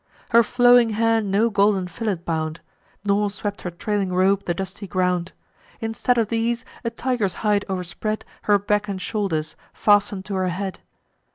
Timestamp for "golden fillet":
1.51-2.15